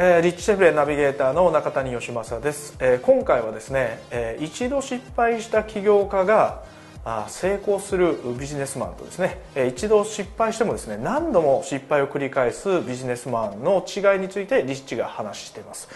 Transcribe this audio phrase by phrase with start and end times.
[0.00, 6.62] えー、リッチシェフレナビゲーターの中谷義正です、えー、今回はですね、えー、一度失敗した起業家が
[7.04, 15.88] あ成功するビジネスマンとですね、えー、一度失敗してもですね何度も失敗を繰り返すビジネスマンの違いについてリッチが話しています。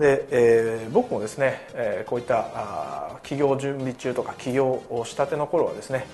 [0.00, 6.08] で、えー、僕もですね、えー、こういったあ起業準備中とか起業をしたての頃はですね、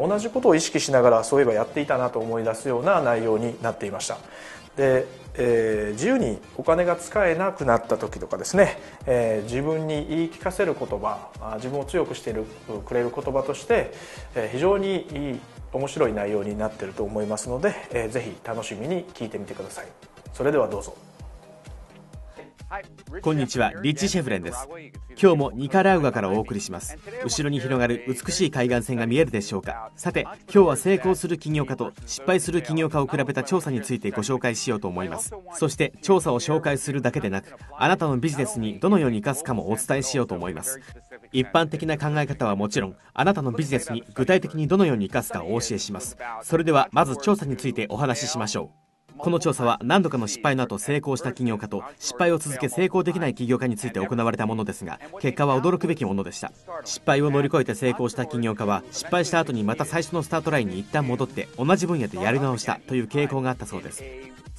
[0.00, 4.16] 同じことを意識しながらそういえばやっていたなと思い出すような内容になっていました。
[4.76, 12.44] で、えー、自由にお金が使えなくなった時とかですね、えー、自分に言い聞かせる言葉自分を強くしている
[12.86, 13.92] くれる言葉として、
[14.34, 15.40] えー、非常にいい
[15.72, 19.86] 面白い内容になっていると思いますので、えー、ぜひ楽しみに聞いてみてください。
[20.34, 21.11] それではどうぞ。
[23.20, 24.68] こんにちはリッチ・シェフレンです。
[25.20, 26.96] 今日もニカラウガからお送りします。
[27.24, 29.90] 後ろに広がる美しい海岸線が見えるでしょうか。
[29.96, 35.34] さて今日は成功する起業家と失敗する起業家を比べた調査についてご紹介しようと思います。
[35.54, 40.80] そして調査を紹介するだけでなくあなたのビジネスにどのように生かすかもお伝えしようと思います。
[41.32, 46.16] 一般的な考え方はもちろんあなたのビジネスに具体的にどのように生かすかをお教えします。
[46.42, 48.91] それではまず調査についてお話ししましょう。
[49.18, 56.52] この調査は何度かの失敗の後成功した起業家と失敗を続け成功できない起業家について行われたものですが結果は驚くべきものでした。
[56.84, 64.02] 失敗を乗り越えて成功した起業家は失敗した後にまた最初のスタートラインに一旦戻って同じ分野でやり直したという傾向があったそうです。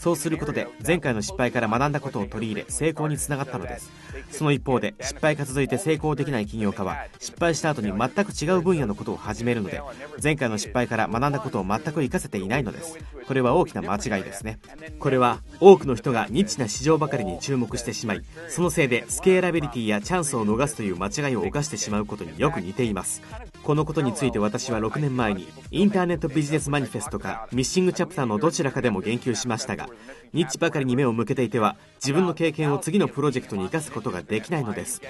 [0.04, 3.90] そうすることで前回の失敗から学んだことを取り入れ成功につながったのです。
[4.32, 9.82] その一方で失敗が続いて成功できない起業家は失敗した後に全く違う分野のことを始めるので
[10.22, 12.98] 前回の失敗から学んだことを全く活かせていないのです。
[13.26, 14.60] これは大きな間違いですね。
[15.00, 23.22] これは多くの人がニッチな市場ばかりに注目してしまいそのせいでスケーラビリティやチャンスを逃すという間違いを犯してしまうことによく似ています。
[23.64, 29.88] このことについて私は6年前にインターネットビジネスマニフェストかミッシングチャプターのどちらかでも言及しましたが
[30.34, 35.02] ニッチばかりに目を向けていては自分の経験を次のプロジェクトに生かすことができないのです。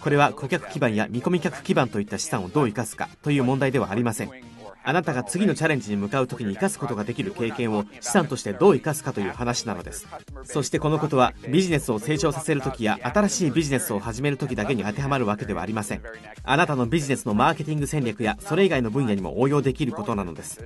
[0.00, 4.49] これは顧客基盤や見込み客基盤といった資産をどう生かすかという問題ではありません。
[4.90, 10.08] あなたが次のチャレンジに向かう時に生かすことができる経験を資産としてどう生かすかという話なのです。
[10.42, 16.02] そしてこのことはビジネスを成長させる時や新しいビジネスを始める時だけに当てはまるわけではありません。
[16.42, 20.60] あなたのビジネスのマーケティング戦略やそれ以外の分野にも応用できることなのです。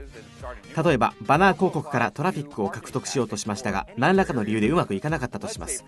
[0.82, 5.84] 例えばバナー広告からトラフィックを獲得しようとしましたが何らかの理由でうまくいかなかったとします。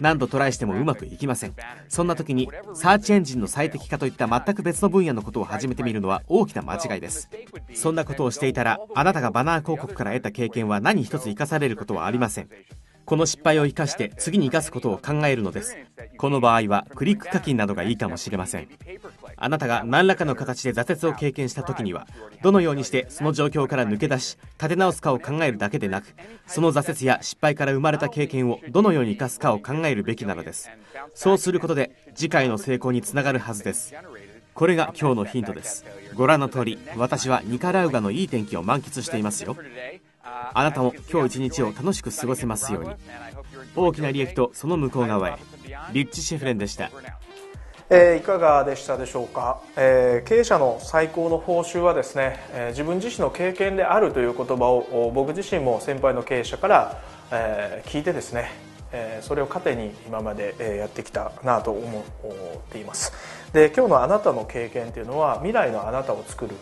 [0.00, 1.54] 何度トライしてもうまくいきません。
[1.88, 7.30] そんな時にサーチエンジンの最適化といった全く別の分野のことを始めてみるのは大きな間違いです。
[7.74, 12.48] そんなことをしていたらあなたがバナー広告から得た経験は何一つ生かされることはありません。
[13.10, 15.76] この失敗を生かして次に生かすことを考えるのです。
[16.16, 18.68] この場合はクリック課金などがいいかもしれません。
[19.36, 22.06] あなたが何らかの形で挫折を経験した時には
[22.42, 26.14] どのようにしてその状況から抜け出し立て直すかを考えるだけでなく
[26.46, 30.70] その挫折や失敗から生まれた経験をどのように生かすかを考えるべきなのです。
[31.14, 33.92] そうすることで次回の成功につながるはずです。
[34.54, 35.84] これが今日のヒントです。
[36.14, 39.56] ご覧の通り私はニカラウガのいい天気を満喫していますよ。
[40.22, 42.90] あなたも今日一日を楽しく過ごせますように。
[43.76, 45.38] 大きな利益とその向こう側へ。
[45.92, 46.90] リッチ・シェフレンでした。
[47.92, 62.02] えー、いかがでしたでしょうか、えー、経営者の最高の報酬はですね、えー、自分自身の経験であるという言葉を僕自身も先輩の経営者から、え聞いてですねえそれを糧に今までやってきたなと思っ
[62.70, 63.12] ています。
[63.52, 66.54] で今日のあなたの経験というのは未来のあなたを作る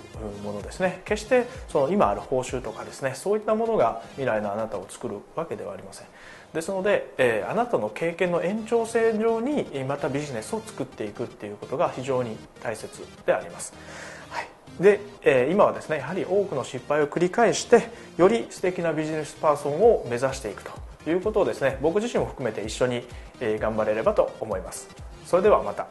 [0.42, 1.02] ものですね。
[1.04, 6.06] 決してその今ある報酬とかですねそういったものが未来のあなたを作るわけではありません。
[6.52, 13.74] ですので、えあなたの経験の延長線上にまたビジネスを作っていくっていうことが非常に大切であります、
[14.31, 14.48] はい、
[14.82, 20.88] で、え今はですねやはり多くの失敗を繰り返してより素敵なビジネスパーソンを目指していくと。
[21.10, 23.02] いうことをですね僕自身も含めて一緒に
[23.40, 24.88] 頑張れればと思います。
[25.26, 25.87] それではまた。